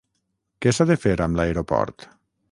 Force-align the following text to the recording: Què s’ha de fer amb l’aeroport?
Què 0.65 0.71
s’ha 0.77 0.87
de 0.91 0.95
fer 1.03 1.13
amb 1.25 1.39
l’aeroport? 1.39 2.09